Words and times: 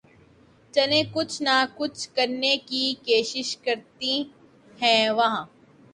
چلیں 0.73 1.03
کچھ 1.13 1.35
نہ 1.41 1.55
کچھ 1.77 2.01
کرنیں 2.15 2.57
کی 2.67 2.83
کیںشش 3.05 3.49
کرتیں 3.63 4.17
ہیں 4.81 5.09
وہاں 5.17 5.45